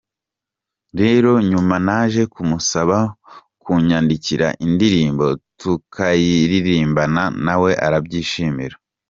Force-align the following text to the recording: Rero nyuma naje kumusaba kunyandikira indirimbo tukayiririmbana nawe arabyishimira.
Rero 1.01 1.31
nyuma 1.49 1.75
naje 1.87 2.21
kumusaba 2.33 2.97
kunyandikira 3.63 4.47
indirimbo 4.65 5.25
tukayiririmbana 5.59 7.23
nawe 7.45 7.71
arabyishimira. 7.85 8.75